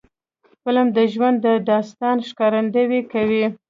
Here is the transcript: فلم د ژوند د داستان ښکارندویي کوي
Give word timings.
فلم 0.63 0.87
د 0.97 0.99
ژوند 1.13 1.37
د 1.45 1.47
داستان 1.69 2.17
ښکارندویي 2.27 3.01
کوي 3.13 3.45